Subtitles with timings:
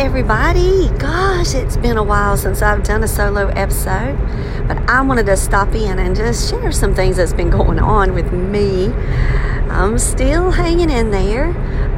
[0.00, 0.88] everybody.
[0.96, 4.16] Gosh, it's been a while since I've done a solo episode,
[4.66, 8.14] but I wanted to stop in and just share some things that's been going on
[8.14, 8.86] with me.
[9.68, 11.48] I'm still hanging in there,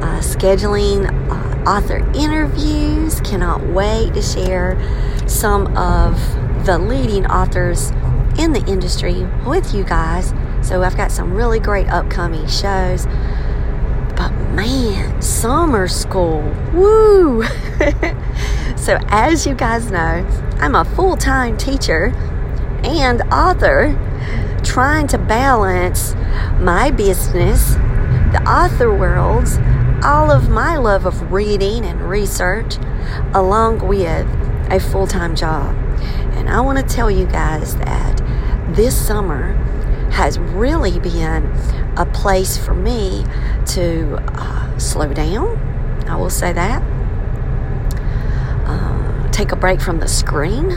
[0.01, 3.21] uh, scheduling uh, author interviews.
[3.21, 4.77] Cannot wait to share
[5.25, 6.19] some of
[6.65, 7.91] the leading authors
[8.37, 10.33] in the industry with you guys.
[10.61, 13.07] So I've got some really great upcoming shows.
[14.53, 16.43] Man, summer school,
[16.73, 17.43] woo!
[18.75, 20.23] so, as you guys know,
[20.59, 22.13] I'm a full time teacher
[22.83, 23.97] and author
[24.63, 26.13] trying to balance
[26.59, 27.73] my business,
[28.31, 29.47] the author world,
[30.03, 32.77] all of my love of reading and research,
[33.33, 34.27] along with
[34.71, 35.75] a full time job.
[36.35, 38.21] And I want to tell you guys that
[38.75, 39.53] this summer
[40.11, 41.51] has really been
[41.97, 43.25] a place for me
[43.67, 45.57] to uh, slow down.
[46.07, 46.81] I will say that.
[48.65, 50.69] Uh, take a break from the screen.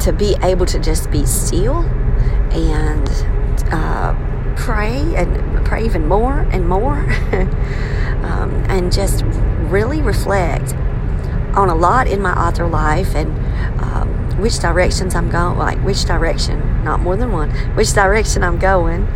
[0.00, 1.78] To be able to just be still
[2.52, 3.08] and
[3.72, 4.14] uh,
[4.56, 6.98] pray and pray even more and more.
[8.22, 9.24] um, and just
[9.70, 10.74] really reflect
[11.54, 13.30] on a lot in my author life and
[13.80, 14.08] um,
[14.38, 19.08] which directions I'm going, like which direction, not more than one, which direction I'm going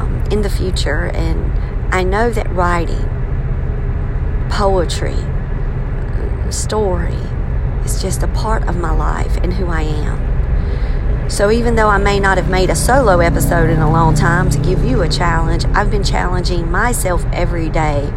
[0.00, 1.04] um, in the future.
[1.14, 1.52] And
[1.94, 3.08] I know that writing,
[4.50, 5.16] poetry,
[6.52, 7.18] story
[7.84, 11.28] is just a part of my life and who I am.
[11.30, 14.50] So even though I may not have made a solo episode in a long time
[14.50, 18.12] to give you a challenge, I've been challenging myself every day,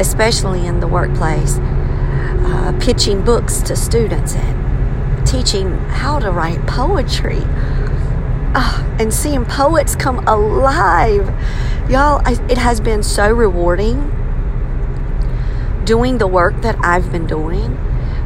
[0.00, 7.42] especially in the workplace, uh, pitching books to students and teaching how to write poetry.
[8.54, 11.26] Oh, and seeing poets come alive.
[11.90, 14.10] Y'all, I, it has been so rewarding
[15.84, 17.76] doing the work that I've been doing.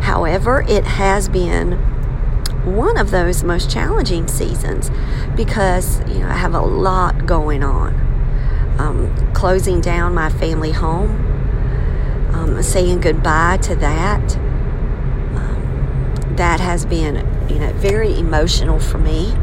[0.03, 1.73] However, it has been
[2.65, 4.91] one of those most challenging seasons
[5.34, 8.06] because, you know, I have a lot going on.
[8.78, 11.10] Um, closing down my family home,
[12.33, 14.39] um, saying goodbye to that
[16.39, 17.16] that has been,
[17.50, 19.34] you know, very emotional for me.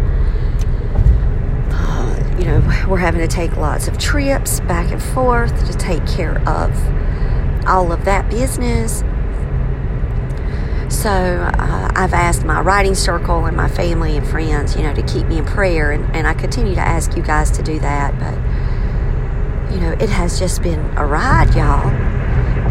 [2.46, 6.48] You know, we're having to take lots of trips back and forth to take care
[6.48, 6.72] of
[7.66, 9.00] all of that business.
[10.94, 15.02] So uh, I've asked my writing circle and my family and friends, you know, to
[15.02, 18.14] keep me in prayer, and, and I continue to ask you guys to do that.
[18.20, 21.90] But you know, it has just been a ride, y'all.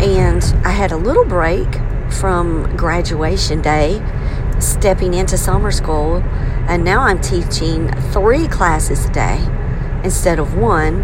[0.01, 1.67] And I had a little break
[2.13, 4.01] from graduation day,
[4.61, 6.19] stepping into summer school,
[6.69, 9.45] and now I'm teaching three classes a day
[10.05, 11.03] instead of one.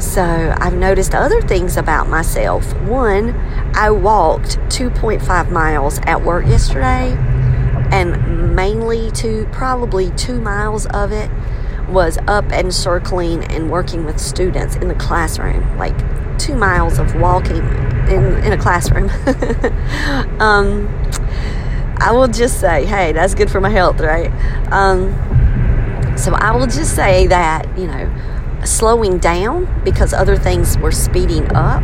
[0.00, 2.72] So I've noticed other things about myself.
[2.82, 3.30] One,
[3.74, 7.16] I walked 2.5 miles at work yesterday,
[7.90, 11.30] and mainly to probably two miles of it
[11.88, 15.96] was up and circling and working with students in the classroom, like
[16.38, 17.58] two miles of walking
[18.08, 19.08] in, in a classroom.
[20.40, 20.88] um,
[21.98, 24.32] I will just say, hey, that's good for my health, right?
[24.72, 25.14] Um,
[26.22, 28.08] so I will just say that, you know,
[28.64, 31.82] slowing down because other things were speeding up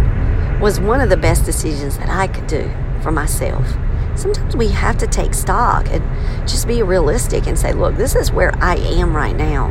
[0.60, 2.70] was one of the best decisions that I could do
[3.02, 3.66] for myself.
[4.14, 6.02] Sometimes we have to take stock and
[6.48, 9.70] just be realistic and say, look, this is where I am right now.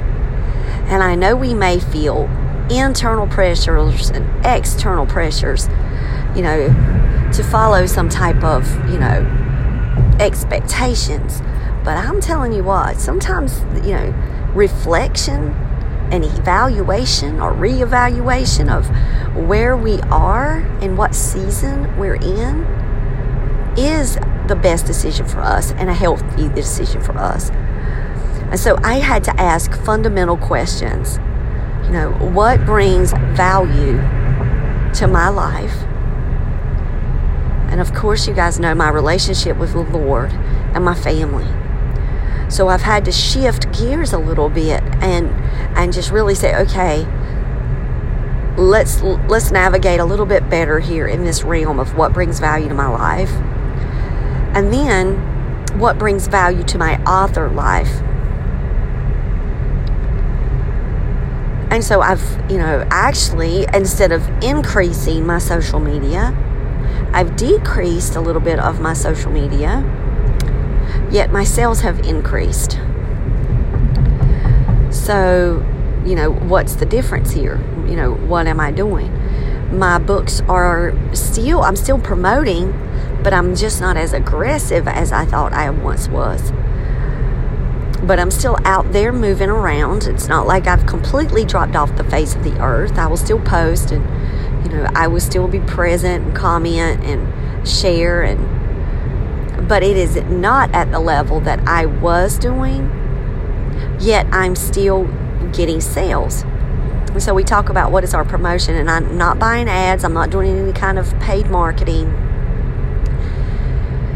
[0.89, 2.29] And I know we may feel
[2.69, 5.69] internal pressures and external pressures,
[6.35, 6.67] you know,
[7.33, 11.41] to follow some type of, you know, expectations.
[11.85, 15.53] But I'm telling you what, sometimes, you know, reflection
[16.11, 18.87] and evaluation or reevaluation of
[19.47, 22.63] where we are and what season we're in
[23.77, 24.15] is
[24.47, 27.49] the best decision for us and a healthy decision for us.
[27.49, 31.19] And so I had to ask fundamental questions
[31.87, 33.95] you know, what brings value
[34.95, 35.73] to my life?
[37.71, 41.45] And of course, you guys know my relationship with the Lord and my family.
[42.49, 45.29] So I've had to shift gears a little bit and
[45.77, 47.05] and just really say, okay,
[48.57, 52.69] let's let's navigate a little bit better here in this realm of what brings value
[52.69, 53.31] to my life.
[54.55, 58.01] And then what brings value to my author life
[61.69, 66.35] And so I've, you know, actually, instead of increasing my social media,
[67.13, 69.83] I've decreased a little bit of my social media,
[71.11, 72.79] yet my sales have increased.
[74.91, 75.65] So,
[76.05, 77.57] you know, what's the difference here?
[77.87, 79.11] You know, what am I doing?
[79.71, 82.71] my books are still, I'm still promoting,
[83.23, 86.51] but I'm just not as aggressive as I thought I once was.
[88.03, 90.03] But I'm still out there moving around.
[90.03, 92.97] It's not like I've completely dropped off the face of the earth.
[92.97, 94.05] I will still post and,
[94.65, 98.56] you know, I will still be present and comment and share and
[99.67, 102.89] but it is not at the level that I was doing.
[103.99, 105.05] Yet I'm still
[105.53, 106.43] getting sales.
[107.11, 110.13] And so we talk about what is our promotion, and I'm not buying ads, I'm
[110.13, 112.13] not doing any kind of paid marketing.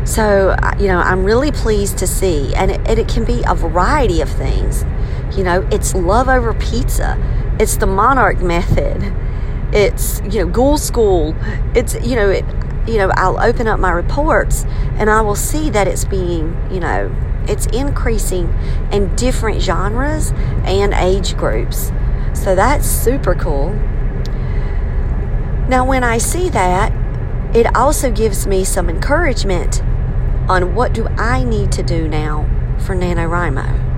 [0.06, 4.22] So, you know, I'm really pleased to see, and it, it can be a variety
[4.22, 4.84] of things.
[5.36, 7.18] You know, it's love over pizza,
[7.60, 9.02] it's the monarch method,
[9.74, 11.36] it's, you know, ghoul school,
[11.74, 12.46] it's, you know, it,
[12.88, 16.80] you know, I'll open up my reports and I will see that it's being, you
[16.80, 17.16] know,
[17.48, 18.54] it's increasing
[18.92, 20.32] in different genres
[20.64, 21.92] and age groups.
[22.34, 23.74] So that's super cool.
[25.68, 26.92] Now, when I see that,
[27.56, 29.82] it also gives me some encouragement
[30.50, 32.48] on what do I need to do now
[32.80, 33.92] for NaNoWriMo.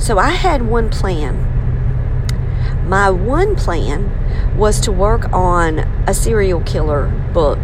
[0.00, 1.55] So I had one plan.
[2.86, 7.58] My one plan was to work on a serial killer book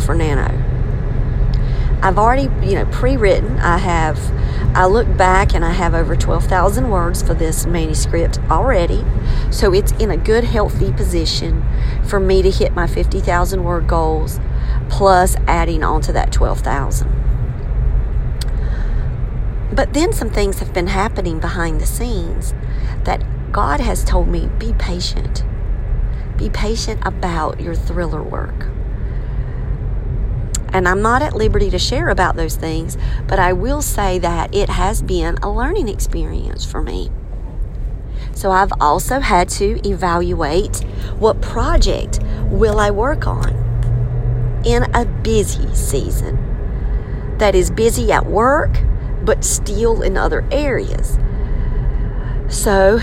[0.00, 0.60] for Nano.
[2.02, 3.58] I've already, you know, pre-written.
[3.58, 4.18] I have
[4.74, 9.04] I look back and I have over 12,000 words for this manuscript already.
[9.50, 11.64] So it's in a good, healthy position
[12.02, 14.40] for me to hit my 50,000 word goals,
[14.88, 17.08] plus adding on to that 12,000.
[19.72, 22.54] But then some things have been happening behind the scenes
[23.04, 23.22] that
[23.54, 25.44] God has told me be patient.
[26.36, 28.66] Be patient about your thriller work.
[30.72, 32.98] And I'm not at liberty to share about those things,
[33.28, 37.12] but I will say that it has been a learning experience for me.
[38.32, 40.78] So I've also had to evaluate
[41.20, 48.80] what project will I work on in a busy season that is busy at work
[49.22, 51.20] but still in other areas.
[52.48, 52.98] So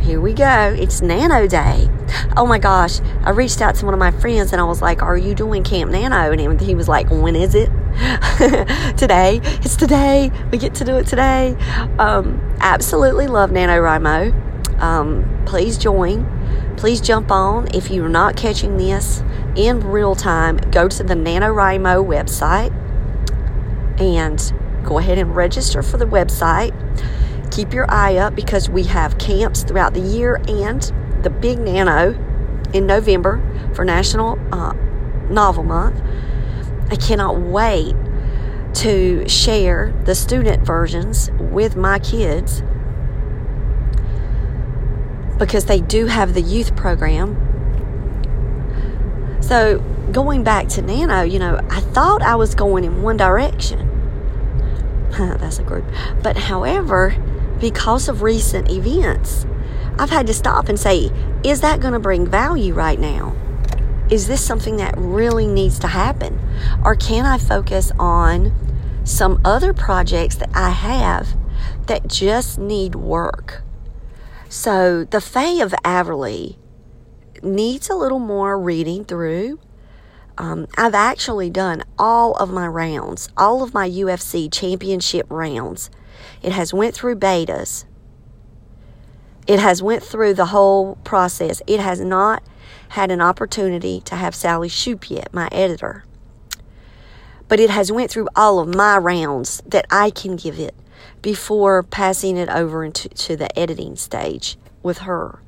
[0.00, 0.74] here we go.
[0.78, 1.88] It's Nano Day.
[2.36, 3.00] Oh my gosh.
[3.22, 5.62] I reached out to one of my friends and I was like, Are you doing
[5.62, 6.32] Camp Nano?
[6.32, 7.68] And he was like, When is it?
[8.96, 9.40] today.
[9.42, 10.32] It's today.
[10.50, 11.54] We get to do it today.
[11.98, 14.80] Um, absolutely love NaNoWriMo.
[14.80, 16.26] Um, please join.
[16.76, 17.68] Please jump on.
[17.74, 19.22] If you're not catching this
[19.54, 22.72] in real time, go to the NaNoWriMo website
[24.00, 24.52] and
[24.82, 26.89] go ahead and register for the website
[27.50, 30.92] keep your eye up because we have camps throughout the year and
[31.22, 32.14] the big nano
[32.72, 33.40] in November
[33.74, 34.72] for National uh,
[35.28, 36.00] Novel Month.
[36.90, 37.94] I cannot wait
[38.74, 42.62] to share the student versions with my kids
[45.38, 47.46] because they do have the youth program.
[49.40, 49.78] So,
[50.12, 53.88] going back to Nano, you know, I thought I was going in one direction.
[55.10, 55.84] That's a group.
[56.22, 57.16] But however,
[57.60, 59.46] because of recent events.
[59.98, 61.10] I've had to stop and say,
[61.44, 63.36] is that going to bring value right now?
[64.10, 66.40] Is this something that really needs to happen?
[66.84, 68.52] Or can I focus on
[69.04, 71.28] some other projects that I have
[71.86, 73.62] that just need work?
[74.48, 76.58] So, the Fae of Averly
[77.42, 79.60] needs a little more reading through.
[80.36, 85.90] Um, I've actually done all of my rounds, all of my UFC championship rounds
[86.42, 87.84] it has went through betas.
[89.46, 91.60] It has went through the whole process.
[91.66, 92.42] It has not
[92.90, 96.04] had an opportunity to have Sally Shoop yet, my editor.
[97.48, 100.74] But it has went through all of my rounds that I can give it
[101.22, 105.40] before passing it over into to the editing stage with her.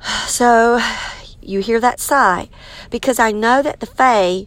[0.26, 0.80] So
[1.42, 2.48] you hear that sigh
[2.90, 4.46] because I know that The Fae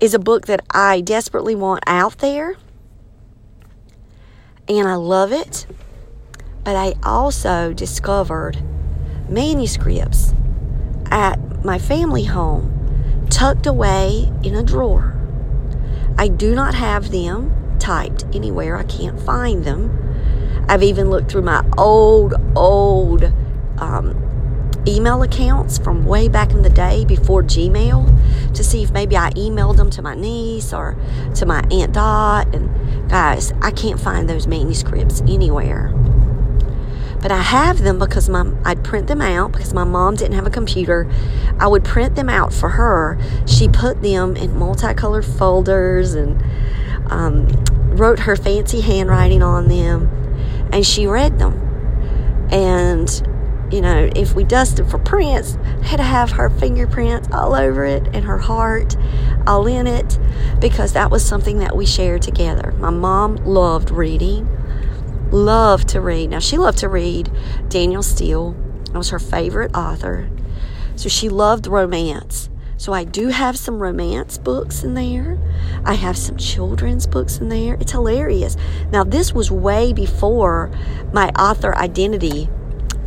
[0.00, 2.56] is a book that I desperately want out there
[4.78, 5.66] and I love it.
[6.62, 8.62] But I also discovered
[9.28, 10.32] manuscripts
[11.10, 15.16] at my family home tucked away in a drawer.
[16.18, 19.96] I do not have them typed anywhere, I can't find them.
[20.68, 23.24] I've even looked through my old, old
[23.78, 24.29] um,
[24.86, 29.30] email accounts from way back in the day before Gmail to see if maybe I
[29.30, 30.96] emailed them to my niece or
[31.36, 32.54] to my Aunt Dot.
[32.54, 35.92] And guys, I can't find those manuscripts anywhere.
[37.20, 40.46] But I have them because my I'd print them out because my mom didn't have
[40.46, 41.10] a computer.
[41.58, 43.18] I would print them out for her.
[43.46, 46.42] She put them in multicolored folders and
[47.10, 47.48] um,
[47.94, 50.08] wrote her fancy handwriting on them,
[50.72, 52.48] and she read them.
[52.50, 53.29] And
[53.70, 58.02] you know, if we dusted for prints, had to have her fingerprints all over it
[58.14, 58.96] and her heart
[59.46, 60.18] all in it
[60.60, 62.72] because that was something that we shared together.
[62.78, 64.48] My mom loved reading,
[65.30, 66.30] loved to read.
[66.30, 67.30] Now, she loved to read
[67.68, 68.56] Danielle Steel,
[68.92, 70.28] I was her favorite author.
[70.96, 72.48] So she loved romance.
[72.76, 75.38] So I do have some romance books in there.
[75.84, 77.74] I have some children's books in there.
[77.74, 78.56] It's hilarious.
[78.90, 80.70] Now, this was way before
[81.12, 82.48] my author identity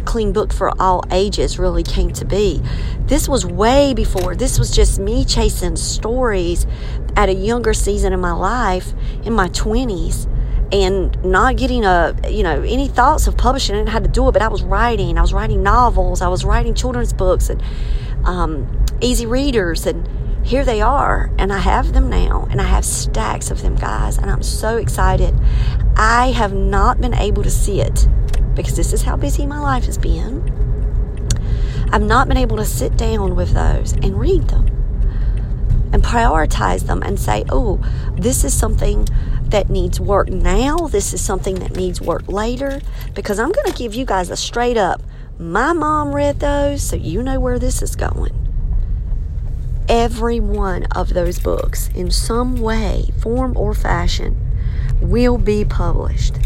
[0.04, 2.62] clean book for all ages really came to be.
[3.06, 4.36] This was way before.
[4.36, 6.66] This was just me chasing stories
[7.16, 8.94] at a younger season in my life
[9.24, 10.28] in my 20s
[10.72, 13.76] and not getting a you know any thoughts of publishing.
[13.76, 15.18] I didn't have to do it, but I was writing.
[15.18, 16.22] I was writing novels.
[16.22, 17.62] I was writing children's books and
[18.26, 20.08] um, easy readers and
[20.46, 24.18] here they are and I have them now and I have stacks of them guys
[24.18, 25.34] and I'm so excited.
[25.96, 28.08] I have not been able to see it
[28.56, 30.50] because this is how busy my life has been.
[31.92, 34.68] I've not been able to sit down with those and read them
[35.94, 37.78] and prioritize them and say, oh,
[38.16, 39.08] this is something
[39.44, 40.88] that needs work now.
[40.88, 42.82] This is something that needs work later.
[43.14, 45.04] Because I'm going to give you guys a straight up,
[45.38, 48.34] my mom read those, so you know where this is going.
[49.88, 54.36] Every one of those books, in some way, form, or fashion,
[55.00, 56.38] will be published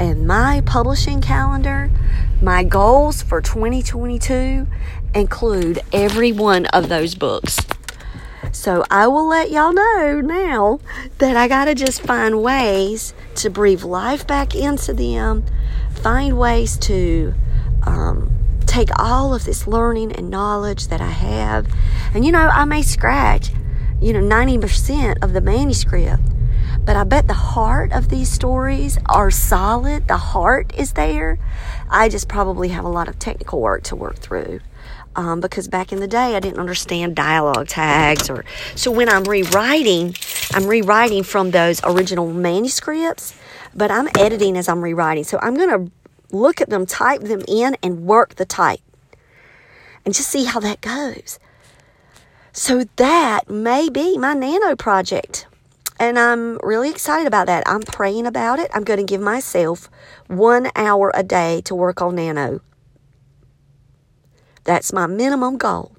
[0.00, 1.90] and my publishing calendar,
[2.40, 4.66] my goals for 2022
[5.14, 7.58] include every one of those books.
[8.50, 10.80] So I will let y'all know now
[11.18, 15.44] that I got to just find ways to breathe life back into them,
[15.94, 17.34] find ways to
[17.86, 18.34] um,
[18.66, 21.66] take all of this learning and knowledge that I have.
[22.14, 23.50] And you know, I may scratch,
[24.00, 26.22] you know, 90% of the manuscript
[26.84, 30.08] but I bet the heart of these stories are solid.
[30.08, 31.38] The heart is there.
[31.88, 34.60] I just probably have a lot of technical work to work through.
[35.16, 38.44] Um, because back in the day I didn't understand dialogue tags or
[38.76, 40.14] so when I'm rewriting,
[40.52, 43.34] I'm rewriting from those original manuscripts,
[43.74, 45.24] but I'm editing as I'm rewriting.
[45.24, 45.90] So I'm gonna
[46.30, 48.80] look at them, type them in, and work the type,
[50.04, 51.40] and just see how that goes.
[52.52, 55.46] So that may be my nano project
[56.00, 57.62] and I'm really excited about that.
[57.66, 58.70] I'm praying about it.
[58.72, 59.90] I'm going to give myself
[60.28, 62.62] one hour a day to work on Nano.
[64.64, 65.94] That's my minimum goal.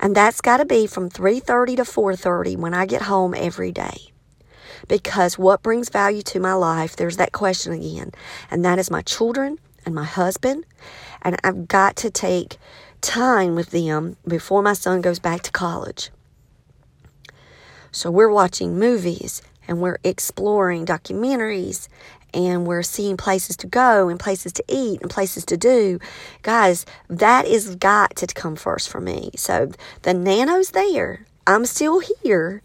[0.00, 4.12] And that's got to be from 3:30 to 4:30 when I get home every day.
[4.88, 8.10] Because what brings value to my life, there's that question again.
[8.50, 10.66] And that is my children and my husband.
[11.22, 12.58] And I've got to take
[13.00, 16.10] time with them before my son goes back to college.
[17.92, 21.88] So we're watching movies and we're exploring documentaries
[22.34, 25.98] and we're seeing places to go and places to eat and places to do.
[26.40, 29.30] Guys, that is got to come first for me.
[29.36, 29.70] So
[30.02, 31.26] the nano's there.
[31.46, 32.62] I'm still here,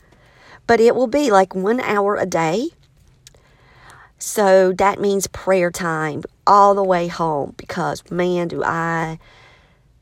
[0.66, 2.70] but it will be like one hour a day.
[4.20, 9.20] So that means prayer time all the way home because man, do I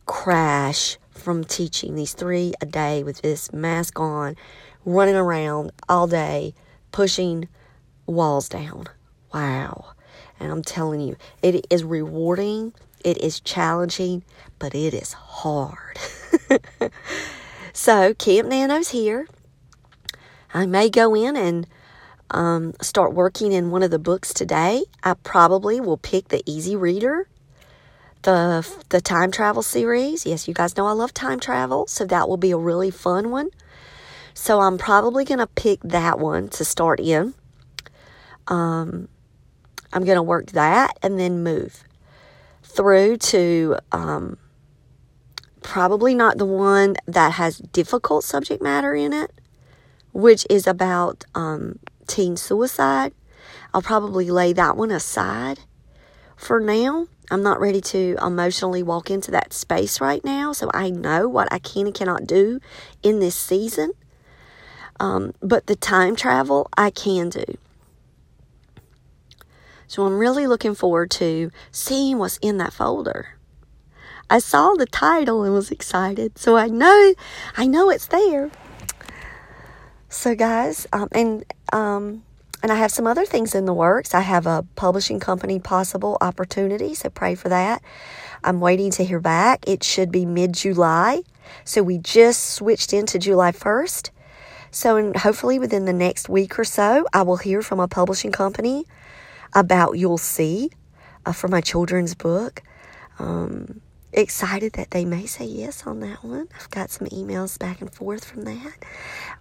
[0.05, 4.35] crash from teaching these three a day with this mask on
[4.85, 6.53] running around all day,
[6.91, 7.47] pushing
[8.05, 8.85] walls down.
[9.33, 9.93] Wow.
[10.39, 12.73] And I'm telling you, it is rewarding,
[13.03, 14.23] it is challenging,
[14.59, 15.97] but it is hard.
[17.73, 19.27] so, Camp Nano's here.
[20.53, 21.67] I may go in and
[22.31, 24.83] um, start working in one of the books today.
[25.03, 27.27] I probably will pick the Easy Reader,
[28.23, 30.25] the the time travel series.
[30.25, 33.29] Yes, you guys know I love time travel, so that will be a really fun
[33.29, 33.49] one.
[34.35, 37.33] So I'm probably going to pick that one to start in.
[38.47, 39.07] Um,
[39.93, 41.83] I'm going to work that and then move
[42.61, 44.37] through to um,
[45.63, 49.31] probably not the one that has difficult subject matter in it,
[50.11, 53.13] which is about um, teen suicide.
[53.73, 55.61] I'll probably lay that one aside
[56.35, 57.07] for now.
[57.31, 61.47] I'm not ready to emotionally walk into that space right now, so I know what
[61.51, 62.59] I can and cannot do
[63.01, 63.93] in this season.
[64.99, 67.43] Um, but the time travel, I can do.
[69.87, 73.35] So I'm really looking forward to seeing what's in that folder.
[74.29, 77.13] I saw the title and was excited, so I know,
[77.55, 78.49] I know it's there.
[80.09, 82.23] So guys, um, and um,
[82.63, 84.15] and I have some other things in the works.
[84.15, 87.83] I have a publishing company possible opportunity, so pray for that.
[88.43, 89.67] I'm waiting to hear back.
[89.67, 91.21] It should be mid July,
[91.63, 94.09] so we just switched into July 1st.
[94.75, 98.33] So, in, hopefully, within the next week or so, I will hear from a publishing
[98.33, 98.83] company
[99.53, 100.69] about You'll See
[101.25, 102.61] uh, for my children's book.
[103.17, 103.79] Um,
[104.11, 106.49] excited that they may say yes on that one.
[106.59, 108.73] I've got some emails back and forth from that.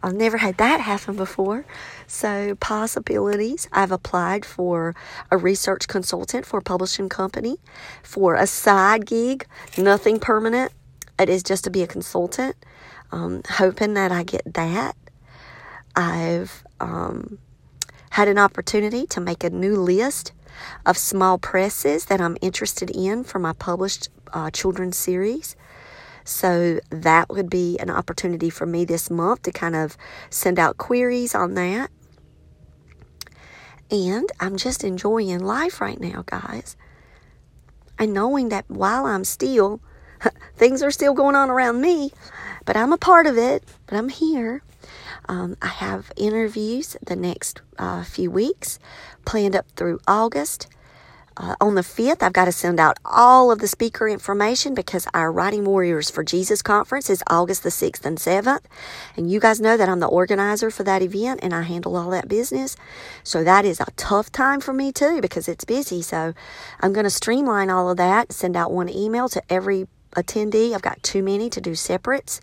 [0.05, 1.67] I've never had that happen before.
[2.07, 3.67] So, possibilities.
[3.73, 4.95] I've applied for
[5.33, 7.57] a research consultant for a publishing company
[8.05, 10.71] for a side gig, nothing permanent.
[11.19, 12.55] It is just to be a consultant.
[13.11, 14.95] Um, hoping that I get that.
[15.97, 17.39] I've um,
[18.11, 20.33] had an opportunity to make a new list
[20.87, 25.57] of small presses that I'm interested in for my published uh, children's series.
[26.25, 29.97] So that would be an opportunity for me this month to kind of
[30.31, 31.91] send out queries on that.
[33.91, 36.77] And I'm just enjoying life right now, guys.
[37.99, 39.81] And knowing that while I'm still,
[40.57, 42.13] things are still going on around me,
[42.65, 44.63] but I'm a part of it, but I'm here.
[45.29, 48.79] Um, I have interviews the next uh, few weeks
[49.25, 50.69] planned up through August.
[51.37, 55.09] Uh, on the 5th, I've got to send out all of the speaker information because
[55.13, 58.61] our Writing Warriors for Jesus conference is August the 6th and 7th.
[59.17, 62.11] And you guys know that I'm the organizer for that event and I handle all
[62.11, 62.77] that business.
[63.25, 66.03] So that is a tough time for me too because it's busy.
[66.03, 66.35] So
[66.81, 70.73] I'm going to streamline all of that, send out one email to every attendee.
[70.73, 72.41] I've got too many to do separates.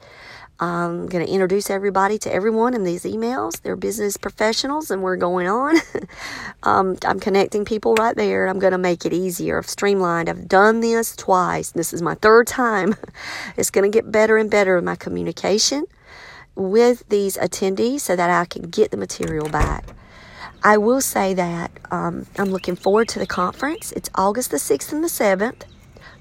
[0.62, 3.60] I'm going to introduce everybody to everyone in these emails.
[3.62, 5.78] They're business professionals, and we're going on.
[6.64, 8.46] um, I'm connecting people right there.
[8.46, 9.58] I'm going to make it easier.
[9.58, 10.30] I've streamlined.
[10.30, 11.72] I've done this twice.
[11.72, 12.96] This is my third time.
[13.58, 15.86] it's going to get better and better in my communication
[16.56, 19.96] with these attendees so that I can get the material back.
[20.64, 23.92] I will say that um, I'm looking forward to the conference.
[23.94, 25.64] It's August the 6th and the 7th.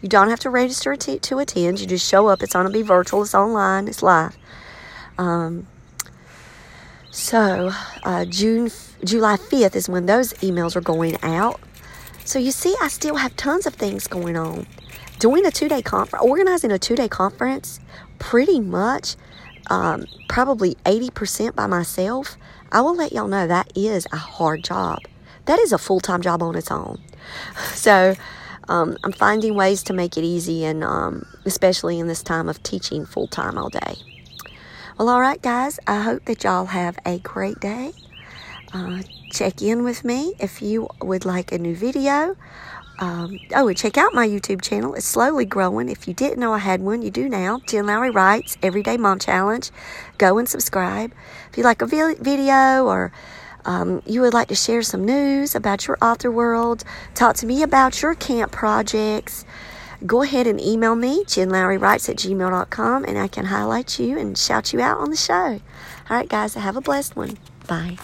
[0.03, 1.81] You don't have to register to attend.
[1.81, 2.43] You just show up.
[2.43, 3.23] It's going to be virtual.
[3.23, 3.87] It's online.
[3.87, 4.37] It's live.
[5.19, 5.67] Um,
[7.11, 7.71] so
[8.03, 8.71] uh, June,
[9.05, 11.61] July 5th is when those emails are going out.
[12.25, 14.67] So you see, I still have tons of things going on.
[15.19, 17.81] Doing a two-day conference, organizing a two-day conference,
[18.19, 19.17] pretty much,
[19.69, 22.39] um, probably 80% by myself.
[22.73, 25.01] I will let y'all know that is a hard job.
[25.45, 26.99] That is a full-time job on its own.
[27.75, 28.15] So
[28.71, 32.63] um, I'm finding ways to make it easy, and um, especially in this time of
[32.63, 33.97] teaching full time all day.
[34.97, 37.93] Well, all right, guys, I hope that y'all have a great day.
[38.73, 39.03] Uh,
[39.33, 42.37] check in with me if you would like a new video.
[43.01, 44.95] Um, oh, and check out my YouTube channel.
[44.95, 45.89] It's slowly growing.
[45.89, 47.61] If you didn't know I had one, you do now.
[47.67, 49.71] Jen Lowry Writes Everyday Mom Challenge.
[50.19, 51.13] Go and subscribe.
[51.51, 53.11] If you like a video or
[53.65, 57.63] um, you would like to share some news about your author world, talk to me
[57.63, 59.45] about your camp projects,
[60.07, 64.73] go ahead and email me, jenlowrywrites at gmail.com, and I can highlight you and shout
[64.73, 65.35] you out on the show.
[65.35, 67.39] All right, guys, have a blessed one.
[67.67, 67.99] Bye.